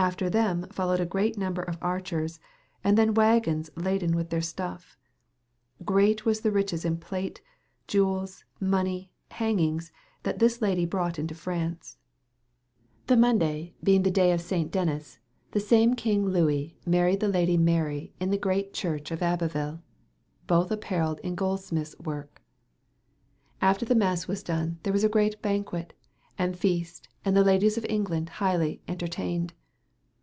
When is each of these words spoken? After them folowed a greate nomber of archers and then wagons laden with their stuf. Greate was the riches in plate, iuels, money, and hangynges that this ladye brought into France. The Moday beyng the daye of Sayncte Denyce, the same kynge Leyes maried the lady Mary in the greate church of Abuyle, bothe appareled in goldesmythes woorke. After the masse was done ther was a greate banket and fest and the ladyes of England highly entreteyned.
After 0.00 0.30
them 0.30 0.64
folowed 0.70 1.00
a 1.00 1.04
greate 1.06 1.36
nomber 1.36 1.60
of 1.60 1.76
archers 1.82 2.38
and 2.84 2.96
then 2.96 3.14
wagons 3.14 3.68
laden 3.74 4.14
with 4.14 4.30
their 4.30 4.38
stuf. 4.40 4.94
Greate 5.84 6.24
was 6.24 6.42
the 6.42 6.52
riches 6.52 6.84
in 6.84 6.98
plate, 6.98 7.40
iuels, 7.88 8.44
money, 8.60 9.10
and 9.28 9.40
hangynges 9.58 9.90
that 10.22 10.38
this 10.38 10.62
ladye 10.62 10.86
brought 10.88 11.18
into 11.18 11.34
France. 11.34 11.98
The 13.08 13.16
Moday 13.16 13.72
beyng 13.84 14.04
the 14.04 14.10
daye 14.12 14.30
of 14.30 14.40
Sayncte 14.40 14.70
Denyce, 14.70 15.18
the 15.50 15.58
same 15.58 15.96
kynge 15.96 16.30
Leyes 16.32 16.74
maried 16.86 17.18
the 17.18 17.26
lady 17.26 17.56
Mary 17.56 18.12
in 18.20 18.30
the 18.30 18.38
greate 18.38 18.72
church 18.72 19.10
of 19.10 19.20
Abuyle, 19.20 19.82
bothe 20.46 20.70
appareled 20.70 21.18
in 21.24 21.34
goldesmythes 21.34 21.98
woorke. 22.00 22.40
After 23.60 23.84
the 23.84 23.96
masse 23.96 24.28
was 24.28 24.44
done 24.44 24.78
ther 24.84 24.92
was 24.92 25.02
a 25.02 25.08
greate 25.08 25.42
banket 25.42 25.92
and 26.38 26.56
fest 26.56 27.08
and 27.24 27.36
the 27.36 27.42
ladyes 27.42 27.76
of 27.76 27.84
England 27.88 28.28
highly 28.38 28.80
entreteyned. 28.86 29.50